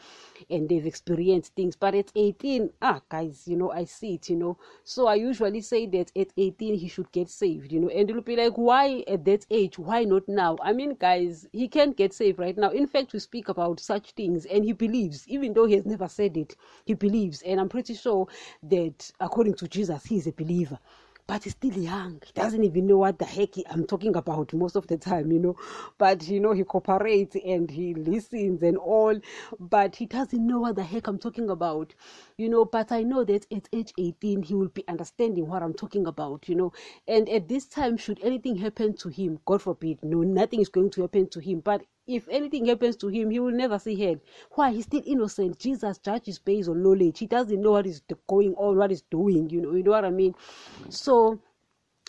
and 0.51 0.69
they've 0.69 0.87
experienced 0.87 1.55
things. 1.55 1.77
But 1.77 1.95
at 1.95 2.13
18 2.15 2.71
ah 2.81 3.01
guys 3.09 3.45
you 3.47 3.57
know 3.57 3.71
i 3.73 3.85
see 3.85 4.15
it 4.15 4.29
you 4.29 4.37
know. 4.37 4.59
So 4.85 5.07
i 5.07 5.15
usually 5.15 5.61
say 5.61 5.87
that 5.87 6.11
at 6.17 6.29
18 6.37 6.75
he 6.75 6.89
should 6.89 7.11
get 7.13 7.29
saved 7.29 7.73
you 7.73 7.81
know. 7.81 7.89
And 7.89 8.09
you'll 8.09 8.23
be 8.23 8.37
like 8.37 8.55
why 8.57 9.05
at 9.09 9.25
that 9.25 9.47
age? 9.51 9.79
Why 9.79 10.05
not 10.05 10.29
now? 10.29 10.57
I 10.63 10.73
mean 10.73 10.95
guys 10.99 11.47
he 11.53 11.69
can't 11.69 11.97
get 11.97 12.13
saved 12.13 12.39
right 12.39 12.57
now. 12.57 12.71
In 12.71 12.87
fact 12.87 13.13
we 13.13 13.19
speak 13.19 13.49
about 13.49 13.81
such 13.81 14.13
things 14.13 14.47
and 14.47 14.65
he 14.65 14.73
believes 14.73 15.27
even 15.29 15.53
though 15.55 15.67
he 15.67 15.75
has 15.75 15.87
never 15.87 16.09
said 16.09 16.37
it 16.37 16.57
he 16.85 16.95
believes. 16.95 17.43
And 17.43 17.61
i'm 17.61 17.69
pretty 17.69 17.95
sure 17.95 18.27
that 18.63 19.11
according 19.21 19.55
to 19.55 19.69
jesus 19.69 20.05
he 20.05 20.17
is 20.17 20.27
a 20.27 20.33
believer 20.33 20.79
but 21.33 21.45
he's 21.45 21.55
still 21.55 21.79
young. 21.79 22.21
He 22.27 22.31
doesn't 22.35 22.63
even 22.63 22.87
know 22.87 22.99
what 22.99 23.19
the 23.19 23.25
heck 23.25 23.55
I'm 23.71 23.87
talking 23.87 24.15
about 24.17 24.53
most 24.53 24.77
of 24.77 24.87
the 24.87 24.99
time, 24.99 25.33
you 25.33 25.39
know. 25.39 25.57
But 25.97 26.29
you 26.29 26.39
know, 26.39 26.53
he 26.53 26.63
cooperates 26.63 27.37
and 27.43 27.71
he 27.71 27.95
listens 27.95 28.63
and 28.63 28.77
all, 28.77 29.19
but 29.59 29.97
he 29.97 30.05
doesn't 30.05 30.47
know 30.47 30.61
what 30.61 30.77
the 30.77 30.85
heck 30.85 31.07
I'm 31.07 31.19
talking 31.19 31.49
about, 31.49 31.95
you 32.37 32.51
know. 32.51 32.67
But 32.67 32.93
I 32.93 33.03
know 33.03 33.25
that 33.25 33.47
at 33.51 33.67
age 33.73 33.95
18, 33.97 34.43
he 34.43 34.55
will 34.55 34.69
be 34.69 34.87
understanding 34.87 35.47
what 35.47 35.63
I'm 35.63 35.73
talking 35.73 36.07
about, 36.07 36.51
you 36.51 36.55
know. 36.55 36.75
And 37.09 37.27
at 37.31 37.49
this 37.49 37.65
time, 37.65 37.97
should 37.97 38.23
anything 38.23 38.57
happen 38.57 38.95
to 38.99 39.09
him, 39.09 39.39
God 39.47 39.63
forbid, 39.63 40.01
no, 40.03 40.19
nothing 40.19 40.61
is 40.61 40.69
going 40.69 40.91
to 40.91 41.01
happen 41.01 41.31
to 41.31 41.41
him. 41.41 41.61
But 41.61 41.81
if 42.07 42.29
anything 42.29 42.67
happens 42.67 42.97
to 42.97 43.09
him, 43.09 43.31
he 43.31 43.39
will 43.39 43.53
never 43.53 43.79
see 43.79 43.95
hell. 44.01 44.17
Why? 44.53 44.73
He's 44.73 44.85
still 44.85 45.03
innocent. 45.07 45.59
Jesus 45.59 45.99
judges 45.99 46.39
based 46.39 46.69
on 46.69 46.83
knowledge. 46.83 47.19
He 47.19 47.27
doesn't 47.27 47.61
know 47.61 47.73
what 47.73 47.87
is 47.87 48.03
going 48.27 48.55
on, 48.55 48.77
what 48.77 48.91
is 48.93 49.03
doing. 49.03 49.51
You 49.51 49.61
know, 49.63 49.73
you 49.75 49.83
know 49.83 49.93
what 49.93 50.05
I 50.05 50.11
mean. 50.11 50.35
So, 50.89 51.41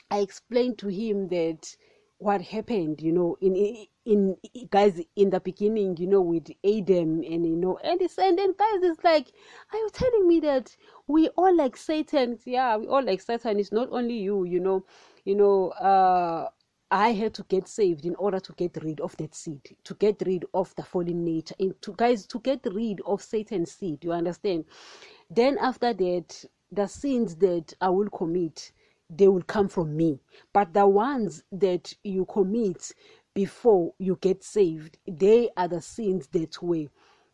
I 0.09 0.19
explained 0.19 0.77
to 0.79 0.87
him 0.87 1.27
that 1.29 1.75
what 2.17 2.41
happened. 2.41 3.01
You 3.01 3.11
know, 3.11 3.37
in 3.41 3.55
in, 3.55 4.37
in 4.53 4.67
guys 4.71 4.99
in 5.15 5.29
the 5.29 5.39
beginning, 5.39 5.97
you 5.97 6.07
know, 6.07 6.21
with 6.21 6.49
Adam 6.65 7.21
and 7.23 7.45
you 7.45 7.55
know, 7.55 7.77
and 7.83 8.01
it's 8.01 8.17
and 8.17 8.37
then 8.37 8.53
guys, 8.57 8.81
it's 8.81 9.03
like, 9.03 9.31
are 9.71 9.77
you 9.77 9.89
telling 9.93 10.27
me 10.27 10.39
that 10.41 10.75
we 11.07 11.29
all 11.29 11.55
like 11.55 11.77
Satan? 11.77 12.39
Yeah, 12.45 12.77
we 12.77 12.87
all 12.87 13.03
like 13.03 13.21
Satan. 13.21 13.59
It's 13.59 13.71
not 13.71 13.89
only 13.91 14.15
you. 14.15 14.43
You 14.43 14.59
know, 14.59 14.85
you 15.23 15.35
know. 15.35 15.69
uh 15.69 16.49
I 16.93 17.13
had 17.13 17.33
to 17.33 17.43
get 17.49 17.67
saved 17.67 18.05
in 18.05 18.13
order 18.17 18.39
to 18.39 18.53
get 18.53 18.77
rid 18.83 19.01
of 19.01 19.17
that 19.17 19.33
seed, 19.33 19.75
to 19.83 19.95
get 19.95 20.21
rid 20.27 20.45
of 20.53 20.75
the 20.75 20.83
fallen 20.83 21.25
nature, 21.25 21.55
and 21.59 21.73
to 21.81 21.95
guys 21.97 22.27
to 22.27 22.39
get 22.39 22.59
rid 22.71 23.01
of 23.07 23.23
Satan's 23.23 23.71
seed. 23.71 24.03
You 24.03 24.11
understand? 24.11 24.65
Then 25.27 25.57
after 25.57 25.91
that, 25.91 26.45
the 26.71 26.85
sins 26.85 27.35
that 27.37 27.73
I 27.81 27.89
will 27.89 28.11
commit, 28.11 28.71
they 29.09 29.27
will 29.27 29.41
come 29.41 29.69
from 29.69 29.97
me. 29.97 30.19
But 30.53 30.71
the 30.73 30.85
ones 30.85 31.43
that 31.51 31.91
you 32.03 32.25
commit 32.25 32.91
before 33.33 33.95
you 33.97 34.19
get 34.21 34.43
saved, 34.43 34.99
they 35.07 35.49
are 35.57 35.67
the 35.67 35.81
sins 35.81 36.27
that 36.27 36.61
were 36.61 36.89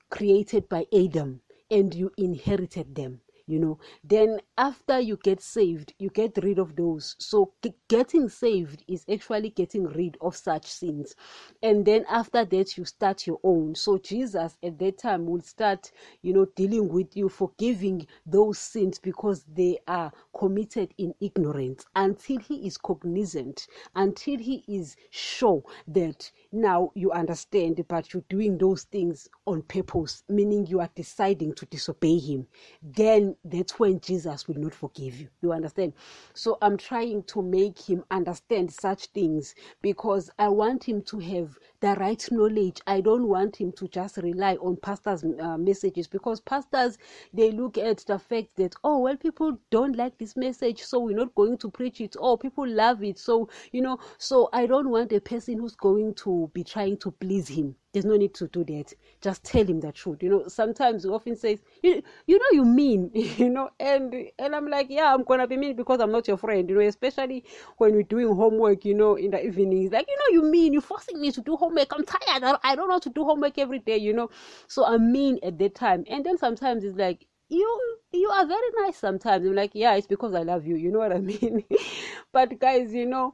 created 0.10 0.69
by 0.69 0.86
Adam, 0.93 1.41
and 1.69 1.93
you 1.93 2.13
inherited 2.17 2.95
them 2.95 3.19
you 3.50 3.60
know. 3.60 3.79
Then 4.03 4.39
after 4.58 5.00
you 5.00 5.18
get 5.18 5.41
saved 5.41 5.94
you 6.00 6.10
get 6.10 6.38
rid 6.44 6.60
of 6.60 6.75
those. 6.75 7.15
So 7.20 7.53
getting 7.88 8.29
saved 8.29 8.84
is 8.88 9.06
actually 9.12 9.50
getting 9.50 9.86
rid 9.86 10.18
of 10.22 10.36
such 10.36 10.68
sins. 10.68 11.15
And 11.63 11.86
then 11.86 12.06
after 12.10 12.46
that 12.46 12.77
you 12.77 12.86
start 12.86 13.25
your 13.27 13.39
own. 13.44 13.75
So 13.75 13.98
jesus 13.98 14.58
at 14.63 14.77
that 14.79 15.00
time 15.00 15.25
will 15.25 15.41
start 15.41 15.91
you 16.22 16.34
know 16.34 16.46
dealing 16.56 16.88
with 16.89 17.15
you 17.18 17.29
forgiving 17.29 18.08
those 18.25 18.60
sins 18.60 19.00
because 19.00 19.44
they 19.53 19.79
are 19.88 20.12
committed 20.38 20.94
in 20.98 21.13
ignorance. 21.20 21.86
Until 21.96 22.39
he 22.39 22.68
is 22.68 22.77
cognizant 22.77 23.68
until 23.96 24.38
he 24.38 24.63
is 24.68 24.96
sure 25.10 25.63
that 25.88 26.32
now 26.51 26.91
you 26.96 27.12
understand 27.12 27.84
but 27.88 28.13
you're 28.13 28.24
doing 28.29 28.58
those 28.58 28.84
things 28.84 29.27
on 29.46 29.62
purpose 29.63 30.24
meaning 30.29 30.65
you 30.68 30.79
are 30.79 30.89
deciding 30.96 31.53
to 31.53 31.65
disobey 31.68 32.18
him 32.18 32.46
then 32.82 33.36
that's 33.43 33.79
when 33.79 34.00
Jesus 34.01 34.48
will 34.48 34.58
not 34.58 34.74
forgive 34.74 35.19
you. 35.19 35.29
You 35.41 35.53
understand? 35.53 35.93
So 36.34 36.58
I'm 36.62 36.77
trying 36.77 37.24
to 37.24 37.41
make 37.41 37.79
him 37.79 38.03
understand 38.12 38.72
such 38.72 39.05
things 39.08 39.55
because 39.81 40.29
I 40.38 40.50
want 40.50 40.84
him 40.84 41.01
to 41.03 41.19
have 41.19 41.58
the 41.79 41.96
right 41.96 42.24
knowledge. 42.31 42.81
I 42.86 43.01
don't 43.01 43.27
want 43.27 43.55
him 43.55 43.72
to 43.74 43.88
just 43.88 44.17
rely 44.17 44.55
on 44.55 44.77
pastors' 44.77 45.24
uh, 45.24 45.58
messages 45.58 46.08
because 46.08 46.41
pastors 46.41 46.98
they 47.34 47.51
look 47.51 47.77
at 47.77 48.00
the 48.00 48.19
fact 48.19 48.50
that 48.58 48.75
oh 48.84 49.00
well 49.00 49.15
people 49.15 49.58
don't 49.69 49.96
like 49.96 50.17
this 50.17 50.36
message 50.36 50.84
so 50.84 51.00
we're 51.00 51.15
not 51.15 51.34
going 51.36 51.58
to 51.60 51.69
preach 51.69 52.01
it. 52.01 52.15
Oh 52.19 52.36
people 52.36 52.67
love 52.67 53.03
it 53.03 53.17
so 53.17 53.50
you 53.72 53.81
know 53.81 54.00
so 54.17 54.50
I 54.51 54.65
don't 54.65 54.89
want 54.89 55.13
a 55.13 55.22
person 55.22 55.60
who's 55.60 55.75
going 55.75 56.13
to 56.15 56.51
be 56.53 56.63
trying 56.63 56.98
to 56.98 57.12
please 57.12 57.48
him 57.48 57.75
there's 57.93 58.05
no 58.05 58.17
need 58.17 58.34
to 58.36 58.48
do 58.48 58.63
that. 58.65 58.93
Just 59.22 59.43
tell 59.43 59.65
him 59.65 59.79
the 59.79 59.91
truth. 59.91 60.22
You 60.22 60.29
know 60.29 60.48
sometimes 60.48 61.05
we 61.05 61.12
often 61.12 61.36
says, 61.36 61.60
you, 61.81 62.01
you 62.27 62.38
know 62.38 62.46
you 62.51 62.65
mean 62.65 63.12
you 63.13 63.50
know 63.50 63.69
and 63.79 64.13
and 64.38 64.55
i'm 64.55 64.67
like 64.69 64.88
yeah 64.89 65.13
i'm 65.13 65.24
gonna 65.24 65.48
be 65.48 65.58
mean 65.58 65.75
because 65.75 66.00
i'm 66.00 66.12
not 66.12 66.27
your 66.27 66.38
friend 66.38 66.69
you 66.69 66.75
know 66.75 66.81
especially 66.81 67.43
when 67.77 67.93
we're 67.93 68.03
doing 68.03 68.34
homework 68.36 68.86
you 68.86 68.93
know 68.93 69.15
in 69.15 69.31
the 69.31 69.46
evenings 69.46 69.91
like 69.91 70.08
you 70.08 70.17
know 70.17 70.41
you 70.43 70.50
mean 70.51 70.74
you're 70.74 70.81
forcing 70.81 71.19
me 71.19 71.31
to 71.31 71.41
do 71.41 71.55
homework. 71.55 71.91
I'm 71.93 72.05
tired. 72.05 72.58
I 72.63 72.75
don't 72.75 72.89
know 72.89 73.00
to 73.00 73.10
do 73.10 73.24
homework 73.24 73.58
every 73.58 73.79
day 73.79 73.98
you 73.98 74.13
know. 74.13 74.29
So 74.67 74.86
i'm 74.86 75.12
mean 75.12 75.39
at 75.43 75.58
that 75.60 75.75
time. 75.75 76.03
And 76.10 76.25
then 76.25 76.38
sometimes 76.38 76.84
it's 76.84 76.98
like 76.98 77.25
you 77.50 77.98
you 78.12 78.29
are 78.29 78.46
very 78.46 78.69
nice 78.81 78.98
sometimes. 78.98 79.46
I'm 79.46 79.55
like 79.55 79.72
yeah 79.74 79.96
it's 79.96 80.08
because 80.08 80.34
i 80.34 80.41
love 80.41 80.65
you. 80.65 80.75
You 80.75 80.91
know 80.91 81.00
what 81.00 81.12
i 81.13 81.19
mean? 81.19 81.63
But 82.31 82.60
guys 82.60 82.93
you 82.93 83.05
know 83.05 83.34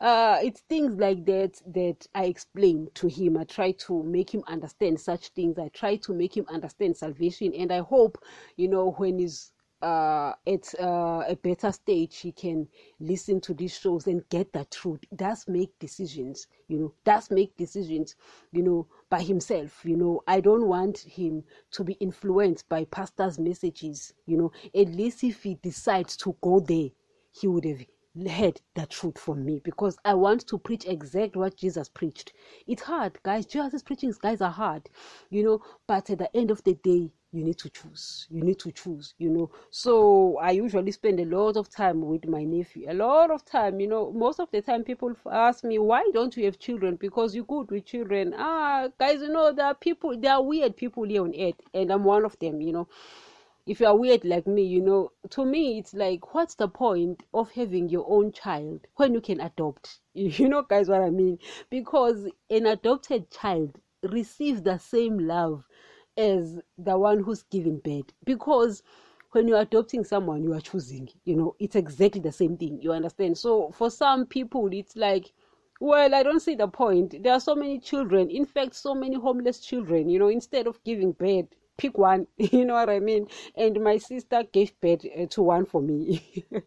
uh, 0.00 0.38
it's 0.42 0.60
things 0.62 0.98
like 0.98 1.24
that 1.26 1.60
that 1.66 2.06
I 2.14 2.24
explain 2.24 2.88
to 2.94 3.08
him. 3.08 3.36
I 3.36 3.44
try 3.44 3.72
to 3.72 4.02
make 4.02 4.34
him 4.34 4.42
understand 4.46 5.00
such 5.00 5.28
things. 5.28 5.58
I 5.58 5.68
try 5.68 5.96
to 5.96 6.12
make 6.12 6.36
him 6.36 6.46
understand 6.48 6.96
salvation, 6.96 7.52
and 7.54 7.72
I 7.72 7.78
hope, 7.80 8.18
you 8.56 8.68
know, 8.68 8.90
when 8.92 9.18
he's 9.18 9.52
uh, 9.82 10.32
at 10.46 10.74
uh, 10.80 11.22
a 11.28 11.36
better 11.42 11.70
stage, 11.70 12.18
he 12.18 12.32
can 12.32 12.66
listen 13.00 13.40
to 13.42 13.52
these 13.52 13.78
shows 13.78 14.06
and 14.06 14.26
get 14.30 14.52
the 14.52 14.64
truth. 14.66 15.00
Does 15.14 15.46
make 15.46 15.78
decisions, 15.78 16.46
you 16.68 16.78
know. 16.78 16.94
Does 17.04 17.30
make 17.30 17.56
decisions, 17.56 18.16
you 18.50 18.62
know, 18.62 18.86
by 19.10 19.20
himself. 19.20 19.84
You 19.84 19.96
know, 19.96 20.22
I 20.26 20.40
don't 20.40 20.66
want 20.66 20.98
him 20.98 21.44
to 21.72 21.84
be 21.84 21.94
influenced 21.94 22.68
by 22.68 22.84
pastors' 22.84 23.38
messages. 23.38 24.14
You 24.26 24.38
know, 24.38 24.52
at 24.74 24.88
least 24.88 25.22
if 25.22 25.42
he 25.42 25.54
decides 25.56 26.16
to 26.18 26.34
go 26.40 26.60
there, 26.60 26.88
he 27.30 27.46
would 27.46 27.64
have 27.64 27.84
heard 28.28 28.60
the 28.74 28.86
truth 28.86 29.18
from 29.18 29.44
me 29.44 29.60
because 29.64 29.98
I 30.04 30.14
want 30.14 30.46
to 30.48 30.58
preach 30.58 30.86
exact 30.86 31.36
what 31.36 31.56
Jesus 31.56 31.88
preached. 31.88 32.32
It's 32.66 32.82
hard, 32.82 33.18
guys. 33.22 33.46
Jesus' 33.46 33.82
preachings, 33.82 34.18
guys, 34.18 34.40
are 34.40 34.50
hard, 34.50 34.88
you 35.30 35.42
know. 35.42 35.62
But 35.86 36.10
at 36.10 36.18
the 36.18 36.36
end 36.36 36.50
of 36.50 36.62
the 36.64 36.74
day, 36.74 37.10
you 37.32 37.42
need 37.42 37.58
to 37.58 37.70
choose. 37.70 38.28
You 38.30 38.42
need 38.44 38.60
to 38.60 38.70
choose, 38.70 39.14
you 39.18 39.28
know. 39.28 39.50
So 39.70 40.38
I 40.38 40.52
usually 40.52 40.92
spend 40.92 41.18
a 41.18 41.24
lot 41.24 41.56
of 41.56 41.68
time 41.68 42.02
with 42.02 42.26
my 42.28 42.44
nephew. 42.44 42.86
A 42.88 42.94
lot 42.94 43.32
of 43.32 43.44
time, 43.44 43.80
you 43.80 43.88
know. 43.88 44.12
Most 44.12 44.38
of 44.38 44.48
the 44.52 44.62
time, 44.62 44.84
people 44.84 45.14
ask 45.30 45.64
me, 45.64 45.78
"Why 45.78 46.08
don't 46.14 46.36
you 46.36 46.44
have 46.44 46.58
children?" 46.60 46.94
Because 46.96 47.34
you're 47.34 47.44
good 47.44 47.70
with 47.72 47.84
children. 47.86 48.34
Ah, 48.36 48.88
guys, 48.98 49.20
you 49.22 49.28
know, 49.28 49.52
there 49.52 49.66
are 49.66 49.74
people, 49.74 50.16
there 50.16 50.34
are 50.34 50.42
weird 50.42 50.76
people 50.76 51.02
here 51.02 51.22
on 51.22 51.34
earth, 51.38 51.60
and 51.74 51.90
I'm 51.90 52.04
one 52.04 52.24
of 52.24 52.38
them, 52.38 52.60
you 52.60 52.72
know 52.72 52.88
if 53.66 53.80
you 53.80 53.86
are 53.86 53.96
weird 53.96 54.24
like 54.24 54.46
me, 54.46 54.62
you 54.62 54.80
know, 54.80 55.10
to 55.30 55.44
me, 55.44 55.78
it's 55.78 55.94
like, 55.94 56.34
what's 56.34 56.54
the 56.54 56.68
point 56.68 57.22
of 57.32 57.50
having 57.52 57.88
your 57.88 58.04
own 58.08 58.30
child 58.32 58.86
when 58.96 59.14
you 59.14 59.20
can 59.20 59.40
adopt? 59.40 60.00
You 60.14 60.48
know, 60.48 60.62
guys, 60.62 60.88
what 60.88 61.00
I 61.02 61.10
mean? 61.10 61.38
Because 61.70 62.28
an 62.50 62.66
adopted 62.66 63.30
child 63.30 63.78
receives 64.02 64.62
the 64.62 64.78
same 64.78 65.18
love 65.18 65.66
as 66.16 66.60
the 66.78 66.96
one 66.96 67.22
who's 67.22 67.42
giving 67.44 67.78
birth. 67.78 68.12
Because 68.24 68.82
when 69.32 69.48
you're 69.48 69.60
adopting 69.60 70.04
someone, 70.04 70.44
you 70.44 70.52
are 70.52 70.60
choosing, 70.60 71.08
you 71.24 71.34
know, 71.34 71.56
it's 71.58 71.74
exactly 71.74 72.20
the 72.20 72.30
same 72.30 72.56
thing. 72.56 72.78
You 72.80 72.92
understand? 72.92 73.36
So 73.38 73.70
for 73.72 73.90
some 73.90 74.26
people, 74.26 74.68
it's 74.72 74.94
like, 74.94 75.32
well, 75.80 76.14
I 76.14 76.22
don't 76.22 76.40
see 76.40 76.54
the 76.54 76.68
point. 76.68 77.22
There 77.22 77.32
are 77.32 77.40
so 77.40 77.56
many 77.56 77.80
children, 77.80 78.30
in 78.30 78.44
fact, 78.44 78.76
so 78.76 78.94
many 78.94 79.16
homeless 79.16 79.58
children, 79.58 80.08
you 80.08 80.18
know, 80.18 80.28
instead 80.28 80.66
of 80.68 80.82
giving 80.84 81.12
birth 81.12 81.48
pick 81.76 81.96
one 81.98 82.26
you 82.36 82.64
know 82.64 82.74
what 82.74 82.90
i 82.90 82.98
mean? 83.00 83.26
And 83.56 83.80
my 83.82 83.98
sister 83.98 84.42
gave 84.52 84.78
birth 84.80 85.04
uh, 85.18 85.26
to 85.30 85.42
one 85.42 85.66
for 85.66 85.82
me. 85.82 86.44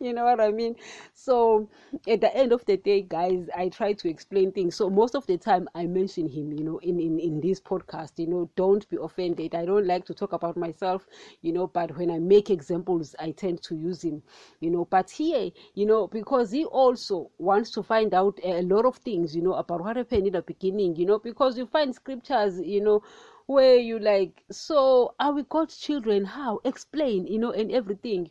You 0.00 0.12
know 0.12 0.24
what 0.24 0.40
i 0.40 0.50
mean? 0.52 0.76
So 1.14 1.68
at 2.06 2.20
the 2.20 2.34
end 2.36 2.52
of 2.52 2.64
the 2.66 2.76
day 2.76 3.02
guys 3.02 3.48
i 3.56 3.68
try 3.68 3.92
to 3.94 4.08
explain 4.08 4.52
things. 4.52 4.76
So 4.76 4.88
most 4.88 5.14
of 5.16 5.26
the 5.26 5.36
time 5.38 5.68
i 5.74 5.86
mention 5.86 6.28
him 6.28 6.52
you 6.52 6.64
know 6.64 6.78
in 6.78 7.00
in, 7.00 7.18
in 7.18 7.40
this 7.40 7.60
podcast 7.60 8.12
you 8.18 8.26
know 8.26 8.48
don't 8.56 8.88
be 8.88 8.96
offended. 9.00 9.54
I 9.54 9.64
don't 9.64 9.86
like 9.86 10.04
to 10.06 10.14
talk 10.14 10.32
about 10.32 10.56
myself 10.56 11.06
you 11.42 11.52
know 11.52 11.66
but 11.66 11.96
when 11.96 12.10
i 12.10 12.18
make 12.18 12.50
examples 12.50 13.14
i 13.18 13.30
tend 13.32 13.62
to 13.62 13.74
use 13.74 14.02
him 14.02 14.22
you 14.60 14.70
know. 14.70 14.84
But 14.84 15.10
here 15.10 15.50
you 15.74 15.86
know 15.86 16.06
because 16.06 16.50
he 16.52 16.64
also 16.64 17.30
wants 17.38 17.70
to 17.72 17.82
find 17.82 18.14
out 18.14 18.38
a 18.44 18.62
lot 18.62 18.84
of 18.86 18.96
things 18.98 19.34
you 19.34 19.42
know 19.42 19.54
about 19.54 19.80
what 19.80 19.96
happened 19.96 20.26
in 20.26 20.32
the 20.32 20.42
beginning 20.42 20.96
you 20.96 21.06
know 21.06 21.18
because 21.18 21.58
you 21.58 21.66
find 21.66 21.94
scriptures 21.94 22.60
you 22.60 22.80
know 22.80 23.02
where 23.46 23.76
you 23.76 23.98
like 23.98 24.42
so 24.50 25.14
are 25.20 25.32
we 25.32 25.42
god's 25.44 25.78
children 25.78 26.24
how 26.24 26.60
explain 26.64 27.26
you 27.26 27.38
know 27.38 27.52
and 27.52 27.70
everything 27.70 28.28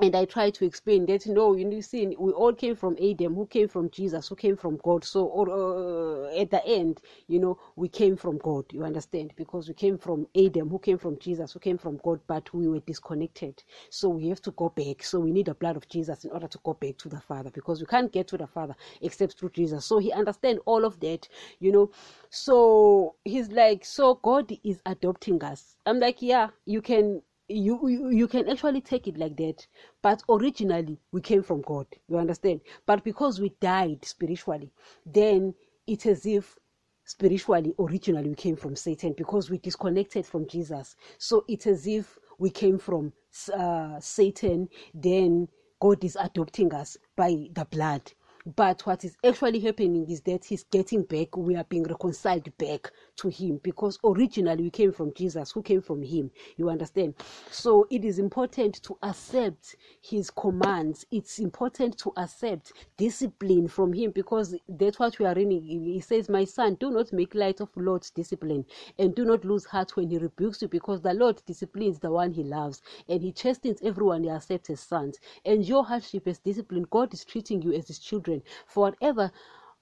and 0.00 0.16
I 0.16 0.24
try 0.24 0.50
to 0.50 0.64
explain 0.64 1.06
that 1.06 1.26
know 1.26 1.54
you 1.54 1.80
see 1.80 2.06
we 2.18 2.32
all 2.32 2.52
came 2.52 2.74
from 2.74 2.96
Adam 2.96 3.34
who 3.34 3.46
came 3.46 3.68
from 3.68 3.90
Jesus 3.90 4.26
who 4.28 4.34
came 4.34 4.56
from 4.56 4.78
God. 4.82 5.04
So 5.04 5.26
or, 5.26 5.48
uh, 5.48 6.36
at 6.36 6.50
the 6.50 6.64
end 6.66 7.00
you 7.28 7.38
know 7.38 7.58
we 7.76 7.88
came 7.88 8.16
from 8.16 8.38
God 8.38 8.64
you 8.72 8.82
understand? 8.82 9.32
Because 9.36 9.68
we 9.68 9.74
came 9.74 9.96
from 9.96 10.26
Adam 10.36 10.68
who 10.68 10.78
came 10.80 10.98
from 10.98 11.18
Jesus 11.20 11.52
who 11.52 11.60
came 11.60 11.78
from 11.78 11.98
God 12.02 12.20
but 12.26 12.52
we 12.52 12.66
were 12.66 12.80
disconnected. 12.80 13.62
So 13.88 14.08
we 14.08 14.28
have 14.28 14.42
to 14.42 14.50
go 14.52 14.68
back. 14.70 15.04
So 15.04 15.20
we 15.20 15.30
need 15.30 15.46
the 15.46 15.54
blood 15.54 15.76
of 15.76 15.88
Jesus 15.88 16.24
in 16.24 16.32
order 16.32 16.48
to 16.48 16.58
go 16.64 16.74
back 16.74 16.98
to 16.98 17.08
the 17.08 17.20
Father 17.20 17.50
because 17.50 17.80
we 17.80 17.86
can't 17.86 18.12
get 18.12 18.26
to 18.28 18.36
the 18.36 18.48
Father 18.48 18.74
except 19.00 19.38
through 19.38 19.50
Jesus. 19.50 19.84
So 19.84 19.98
he 19.98 20.12
understand 20.12 20.58
all 20.66 20.84
of 20.84 20.98
that 21.00 21.28
you 21.60 21.70
know? 21.70 21.90
So 22.30 23.14
he's 23.24 23.48
like 23.52 23.84
so 23.84 24.14
God 24.16 24.52
is 24.64 24.80
adopting 24.86 25.42
us. 25.44 25.76
I'm 25.86 26.00
like 26.00 26.20
yeah 26.20 26.48
you 26.66 26.82
can 26.82 27.22
you, 27.48 27.88
you 27.88 28.08
you 28.10 28.28
can 28.28 28.48
actually 28.48 28.80
take 28.80 29.06
it 29.06 29.18
like 29.18 29.36
that. 29.36 29.66
But 30.02 30.22
originally 30.28 30.98
we 31.12 31.20
came 31.20 31.42
from 31.42 31.62
god 31.62 31.86
you 32.08 32.18
understand? 32.18 32.60
But 32.86 33.04
because 33.04 33.40
we 33.40 33.50
died 33.60 34.04
spiritually 34.04 34.70
then 35.06 35.54
it's 35.86 36.06
as 36.06 36.24
if 36.26 36.56
spiritually 37.04 37.74
originally 37.78 38.30
we 38.30 38.34
came 38.34 38.56
from 38.56 38.74
satan 38.74 39.14
because 39.16 39.50
we 39.50 39.58
disconnected 39.58 40.24
from 40.24 40.46
jesus. 40.48 40.96
So 41.18 41.44
it's 41.48 41.66
as 41.66 41.86
if 41.86 42.18
we 42.38 42.50
came 42.50 42.78
from 42.78 43.12
uh, 43.52 44.00
satan 44.00 44.68
then 44.94 45.48
god 45.80 46.02
is 46.02 46.16
adopting 46.20 46.72
us 46.72 46.96
by 47.16 47.48
the 47.52 47.66
blood 47.66 48.12
but 48.46 48.82
what 48.84 49.04
is 49.04 49.16
actually 49.24 49.60
happening 49.60 50.06
is 50.10 50.20
that 50.22 50.44
he's 50.44 50.64
getting 50.64 51.02
back, 51.02 51.34
we 51.34 51.56
are 51.56 51.64
being 51.64 51.84
reconciled 51.84 52.46
back 52.58 52.92
to 53.16 53.28
him 53.28 53.58
because 53.62 53.98
originally 54.04 54.64
we 54.64 54.70
came 54.70 54.92
from 54.92 55.14
Jesus, 55.14 55.52
who 55.52 55.62
came 55.62 55.80
from 55.80 56.02
him. 56.02 56.30
You 56.58 56.68
understand? 56.68 57.14
So 57.50 57.86
it 57.90 58.04
is 58.04 58.18
important 58.18 58.82
to 58.82 58.98
accept 59.02 59.76
his 60.02 60.30
commands. 60.30 61.06
It's 61.10 61.38
important 61.38 61.96
to 61.98 62.12
accept 62.18 62.74
discipline 62.98 63.66
from 63.66 63.94
him 63.94 64.10
because 64.10 64.54
that's 64.68 64.98
what 64.98 65.18
we 65.18 65.24
are 65.24 65.34
reading. 65.34 65.62
He 65.62 66.00
says, 66.00 66.28
My 66.28 66.44
son, 66.44 66.74
do 66.74 66.90
not 66.90 67.14
make 67.14 67.34
light 67.34 67.60
of 67.62 67.70
Lord's 67.76 68.10
discipline 68.10 68.66
and 68.98 69.14
do 69.14 69.24
not 69.24 69.46
lose 69.46 69.64
heart 69.64 69.96
when 69.96 70.10
he 70.10 70.18
rebukes 70.18 70.60
you 70.60 70.68
because 70.68 71.00
the 71.00 71.14
Lord 71.14 71.40
disciplines 71.46 71.98
the 71.98 72.10
one 72.10 72.32
he 72.32 72.44
loves 72.44 72.82
and 73.08 73.22
he 73.22 73.32
chastens 73.32 73.80
everyone 73.82 74.24
he 74.24 74.28
accepts 74.30 74.68
as 74.68 74.80
sons. 74.80 75.18
And 75.46 75.64
your 75.66 75.84
hardship 75.84 76.28
as 76.28 76.38
discipline, 76.40 76.86
God 76.90 77.14
is 77.14 77.24
treating 77.24 77.62
you 77.62 77.72
as 77.72 77.88
his 77.88 77.98
children 77.98 78.33
children 78.34 78.42
for 78.66 78.80
whatever 78.90 79.30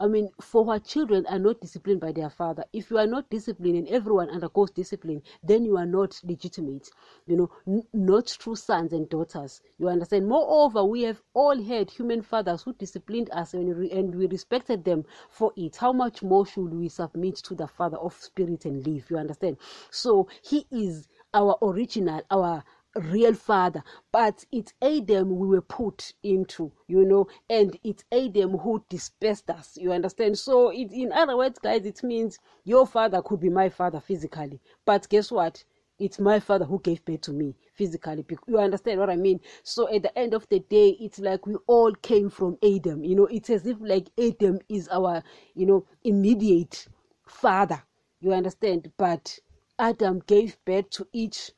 I 0.01 0.09
mean, 0.09 0.31
for 0.41 0.65
what 0.65 0.85
children 0.85 1.27
are 1.27 1.39
not 1.39 1.61
disciplined 1.61 2.01
by 2.01 2.11
their 2.11 2.31
father. 2.31 2.65
If 2.73 2.91
you 2.91 2.99
are 2.99 3.07
not 3.07 3.31
disciplined 3.31 3.77
and 3.77 3.89
everyone 3.89 4.31
undergoes 4.31 4.73
discipline, 4.73 5.23
then 5.45 5.65
you 5.65 5.77
are 5.77 5.87
not 5.87 6.21
legitimate, 6.25 6.91
you 7.27 7.37
know, 7.37 7.51
n- 7.69 7.87
not 7.93 8.27
true 8.27 8.57
sons 8.57 8.93
and 8.93 9.09
daughters. 9.09 9.61
You 9.79 9.89
understand? 9.89 10.27
Moreover, 10.27 10.83
we 10.85 11.03
have 11.03 11.23
all 11.35 11.63
had 11.63 11.91
human 11.91 12.23
fathers 12.23 12.63
who 12.65 12.73
disciplined 12.73 13.31
us 13.31 13.55
and, 13.55 13.77
re- 13.77 13.91
and 13.93 14.13
we 14.17 14.27
respected 14.27 14.85
them 14.85 15.05
for 15.31 15.53
it. 15.57 15.77
How 15.77 15.93
much 15.93 16.23
more 16.23 16.47
should 16.47 16.75
we 16.75 16.89
submit 16.89 17.37
to 17.37 17.55
the 17.55 17.69
Father 17.69 17.99
of 17.99 18.15
Spirit 18.15 18.65
and 18.65 18.85
live? 18.85 19.09
You 19.09 19.19
understand? 19.19 19.59
So, 19.91 20.27
He 20.43 20.67
is 20.73 21.07
our 21.33 21.57
original, 21.63 22.23
our 22.31 22.65
real 22.97 23.33
father 23.35 23.83
but 24.13 24.45
it's 24.53 24.75
adam 24.83 25.37
we 25.39 25.49
were 25.49 25.63
put 25.63 26.13
into 26.23 26.71
you 26.89 27.05
know 27.05 27.27
and 27.49 27.79
it's 27.85 28.05
adam 28.13 28.59
who 28.59 28.85
dispersed 28.89 29.49
us 29.51 29.79
you 29.81 29.93
understand? 29.93 30.39
So 30.39 30.71
it 30.71 30.93
in 30.93 31.13
other 31.13 31.37
words 31.37 31.59
guys 31.59 31.87
it 31.87 32.03
means 32.03 32.39
your 32.65 32.87
father 32.87 33.23
could 33.23 33.41
be 33.41 33.49
my 33.49 33.69
father 33.69 34.01
physically 34.01 34.61
but 34.85 35.09
guess 35.09 35.31
what? 35.31 35.65
It's 35.99 36.19
my 36.19 36.41
father 36.41 36.65
who 36.65 36.81
gave 36.81 37.05
birth 37.05 37.23
to 37.23 37.33
me 37.33 37.55
physically 37.75 38.27
you 38.47 38.59
understand 38.59 39.01
what 39.01 39.09
i 39.11 39.17
mean? 39.17 39.41
So 39.63 39.89
at 39.95 40.03
the 40.03 40.19
end 40.19 40.35
of 40.35 40.47
the 40.51 40.61
day 40.61 40.97
it's 41.01 41.19
like 41.19 41.47
we 41.47 41.55
all 41.67 41.93
came 41.93 42.29
from 42.29 42.59
adam 42.63 43.05
you 43.05 43.15
know? 43.15 43.27
It's 43.27 43.49
as 43.51 43.67
if 43.67 43.79
like 43.81 44.09
adam 44.19 44.59
is 44.69 44.89
our 44.89 45.23
you 45.55 45.65
know 45.65 45.87
immediate 46.05 46.87
father 47.27 47.83
you 48.21 48.33
understand? 48.33 48.93
But 48.99 49.39
adam 49.79 50.23
gave 50.27 50.57
birth 50.67 50.91
to 50.91 51.07
each 51.13 51.53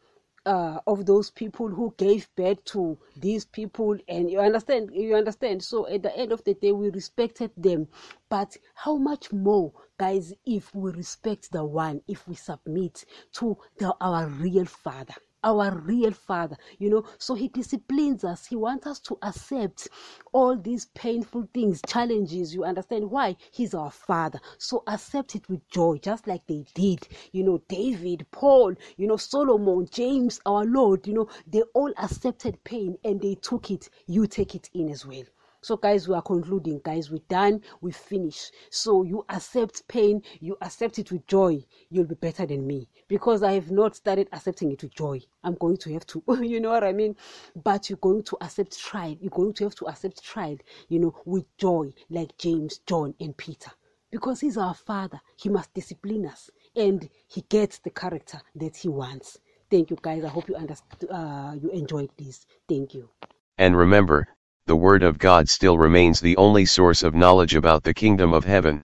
uh, 0.47 0.79
of 0.87 1.07
those 1.07 1.31
people 1.31 1.69
who 1.69 1.95
gave 1.97 2.29
birth 2.37 2.63
to 2.65 2.99
these 3.17 3.45
people 3.45 3.97
and 4.09 4.31
you 4.31 4.41
understand 4.41 4.91
you 4.93 5.15
understand. 5.15 5.63
So 5.63 5.89
at 5.89 6.03
the 6.03 6.17
end 6.17 6.33
of 6.33 6.45
the 6.45 6.55
day 6.55 6.73
we 6.73 6.91
respected 6.91 7.51
them. 7.57 7.89
But 8.29 8.57
how 8.75 8.97
much 8.97 9.33
more 9.33 9.73
guys 9.99 10.33
if 10.45 10.75
we 10.75 10.91
respect 10.93 11.53
the 11.53 11.65
one 11.65 12.03
if 12.09 12.27
we 12.29 12.35
submit 12.35 13.05
to 13.35 13.57
the, 13.79 13.95
our 14.01 14.27
real 14.27 14.65
father 14.65 15.15
our 15.45 15.77
real 15.81 16.13
father 16.13 16.57
you 16.79 16.91
know. 16.91 17.05
So 17.19 17.35
he 17.35 17.49
disciplines 17.49 18.25
us. 18.25 18.47
He 18.47 18.57
wants 18.57 18.87
us 18.87 19.01
to 19.01 19.19
accept 19.23 19.89
all 20.33 20.57
these 20.57 20.87
painful 20.95 21.49
things 21.55 21.81
challenges 21.87 22.55
you 22.55 22.65
understand? 22.65 23.11
Why? 23.11 23.37
He's 23.53 23.75
our 23.75 23.91
father. 23.91 24.41
So 24.59 24.83
accept 24.87 25.35
it 25.37 25.49
with 25.49 25.69
joy 25.71 25.99
just 25.99 26.27
like 26.27 26.47
they 26.47 26.65
did 26.75 27.07
you 27.33 27.43
know 27.45 27.63
david 27.69 28.27
paul 28.31 28.75
you 28.97 29.07
know 29.07 29.17
solomon 29.17 29.87
james 29.91 30.41
our 30.47 30.65
lord 30.65 31.07
you 31.07 31.15
know. 31.15 31.29
They 31.47 31.63
all 31.75 31.93
accepted 31.99 32.63
pain 32.65 32.97
and 33.05 33.21
they 33.21 33.35
took 33.37 33.71
it. 33.71 33.89
You 34.07 34.27
take 34.27 34.55
it 34.55 34.71
in 34.75 34.89
as 34.91 35.07
well 35.07 35.25
So, 35.65 35.79
guys, 35.79 36.07
we 36.07 36.15
are 36.15 36.21
concluding. 36.21 36.83
Guys, 36.85 37.11
we're 37.11 37.23
done. 37.27 37.63
We 37.81 37.91
finish. 37.91 38.51
So, 38.69 39.03
you 39.03 39.25
accept 39.31 39.89
pain. 39.89 40.21
You 40.39 40.59
accept 40.61 40.99
it 40.99 41.11
with 41.11 41.27
joy. 41.27 41.65
You'll 41.89 42.05
be 42.05 42.17
better 42.17 42.45
than 42.45 42.67
me 42.67 42.87
because 43.09 43.43
I 43.43 43.53
have 43.53 43.71
not 43.71 43.97
started 43.97 44.29
accepting 44.31 44.73
it 44.73 44.83
with 44.83 44.95
joy. 44.95 45.23
I'm 45.43 45.55
going 45.55 45.79
to 45.79 45.93
have 45.95 46.07
to, 46.09 46.23
you 46.43 46.61
know 46.61 46.69
what 46.69 46.85
I 46.85 46.93
mean? 46.93 47.17
But 47.57 47.89
you're 47.89 47.97
going 47.97 48.25
to 48.25 48.37
accept 48.43 48.79
trial. 48.79 49.17
You're 49.19 49.31
going 49.31 49.55
to 49.55 49.65
have 49.65 49.75
to 49.77 49.87
accept 49.87 50.23
trial, 50.23 50.59
you 50.91 50.99
know, 50.99 51.15
with 51.25 51.47
joy, 51.57 51.95
like 52.11 52.37
James, 52.37 52.81
John, 52.87 53.15
and 53.19 53.35
Peter. 53.35 53.71
Because 54.11 54.41
he's 54.41 54.59
our 54.59 54.75
father. 54.75 55.23
He 55.39 55.49
must 55.49 55.73
discipline 55.73 56.27
us 56.27 56.51
and 56.77 57.09
he 57.27 57.41
gets 57.49 57.79
the 57.79 57.89
character 57.89 58.39
that 58.57 58.77
he 58.77 58.91
wants. 58.91 59.39
Thank 59.71 59.89
you, 59.89 59.97
guys. 60.03 60.25
I 60.25 60.29
hope 60.29 60.47
you 60.47 60.57
understand. 60.57 61.11
Uh, 61.11 61.55
you 61.59 61.71
enjoyed 61.71 62.11
this. 62.19 62.45
Thank 62.69 62.93
you. 62.93 63.09
And 63.57 63.79
remember, 63.79 64.29
the 64.67 64.75
Word 64.75 65.03
of 65.03 65.19
God 65.19 65.47
still 65.47 65.77
remains 65.77 66.21
the 66.21 66.39
only 66.39 66.65
source 66.65 67.03
of 67.03 67.15
knowledge 67.15 67.55
about 67.55 67.83
the 67.83 67.93
kingdom 67.93 68.33
of 68.33 68.47
heaven. 68.47 68.83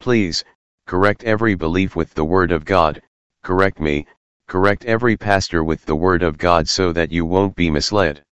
Please, 0.00 0.44
correct 0.86 1.24
every 1.24 1.54
belief 1.54 1.94
with 1.94 2.14
the 2.14 2.24
Word 2.24 2.50
of 2.52 2.64
God, 2.64 3.02
correct 3.42 3.80
me, 3.80 4.06
correct 4.46 4.86
every 4.86 5.14
pastor 5.14 5.62
with 5.62 5.84
the 5.84 5.94
Word 5.94 6.22
of 6.22 6.38
God 6.38 6.66
so 6.66 6.90
that 6.92 7.12
you 7.12 7.26
won't 7.26 7.54
be 7.54 7.68
misled. 7.68 8.24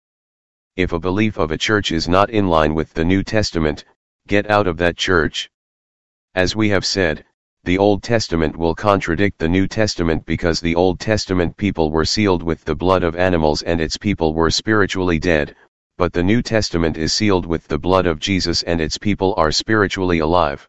If 0.78 0.94
a 0.94 1.00
belief 1.00 1.38
of 1.38 1.52
a 1.52 1.58
church 1.58 1.92
is 1.92 2.08
not 2.08 2.30
in 2.30 2.48
line 2.48 2.74
with 2.74 2.94
the 2.94 3.04
New 3.04 3.22
Testament, 3.22 3.84
get 4.28 4.50
out 4.50 4.66
of 4.66 4.78
that 4.78 4.96
church. 4.96 5.50
As 6.36 6.56
we 6.56 6.70
have 6.70 6.86
said, 6.86 7.26
the 7.66 7.78
Old 7.78 8.02
Testament 8.02 8.56
will 8.56 8.76
contradict 8.76 9.40
the 9.40 9.50
New 9.50 9.68
Testament 9.68 10.26
because 10.26 10.62
the 10.62 10.76
Old 10.76 11.02
Testament 11.02 11.58
people 11.58 11.92
were 11.92 12.06
sealed 12.06 12.44
with 12.44 12.64
the 12.64 12.76
blood 12.76 13.04
of 13.04 13.18
animals 13.18 13.62
and 13.64 13.82
its 13.82 13.98
people 13.98 14.34
were 14.34 14.50
spiritually 14.50 15.20
dead, 15.20 15.54
but 15.98 16.14
the 16.14 16.24
New 16.24 16.42
Testament 16.42 16.98
is 16.98 17.14
sealed 17.14 17.46
with 17.46 17.68
the 17.68 17.78
blood 17.78 18.06
of 18.06 18.20
Jesus 18.20 18.64
and 18.64 18.82
its 18.82 18.98
people 18.98 19.34
are 19.38 19.52
spiritually 19.52 20.20
alive. 20.20 20.68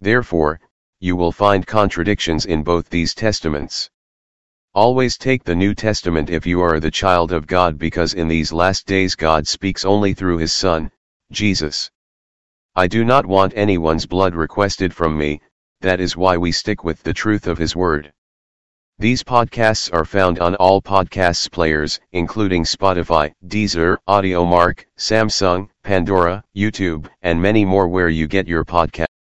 Therefore, 0.00 0.60
you 1.00 1.16
will 1.16 1.32
find 1.32 1.66
contradictions 1.66 2.46
in 2.46 2.62
both 2.62 2.88
these 2.88 3.14
testaments. 3.14 3.90
Always 4.74 5.16
take 5.16 5.44
the 5.44 5.54
New 5.54 5.74
Testament 5.74 6.30
if 6.30 6.46
you 6.46 6.60
are 6.60 6.80
the 6.80 6.90
child 6.90 7.32
of 7.32 7.46
God 7.46 7.78
because 7.78 8.14
in 8.14 8.28
these 8.28 8.52
last 8.52 8.86
days 8.86 9.14
God 9.14 9.46
speaks 9.46 9.84
only 9.84 10.14
through 10.14 10.38
his 10.38 10.52
Son, 10.52 10.90
Jesus. 11.30 11.90
I 12.74 12.86
do 12.86 13.04
not 13.04 13.26
want 13.26 13.52
anyone's 13.54 14.06
blood 14.06 14.34
requested 14.34 14.94
from 14.94 15.18
me, 15.18 15.42
that 15.82 16.00
is 16.00 16.16
why 16.16 16.36
we 16.36 16.52
stick 16.52 16.84
with 16.84 17.02
the 17.02 17.12
truth 17.12 17.46
of 17.46 17.58
His 17.58 17.76
Word. 17.76 18.12
These 19.02 19.24
podcasts 19.24 19.92
are 19.92 20.04
found 20.04 20.38
on 20.38 20.54
all 20.54 20.80
podcasts 20.80 21.50
players, 21.50 21.98
including 22.12 22.62
Spotify, 22.62 23.32
Deezer, 23.44 23.96
Audiomack, 24.08 24.84
Samsung, 24.96 25.68
Pandora, 25.82 26.44
YouTube, 26.56 27.08
and 27.20 27.42
many 27.42 27.64
more 27.64 27.88
where 27.88 28.08
you 28.08 28.28
get 28.28 28.46
your 28.46 28.64
podcast. 28.64 29.06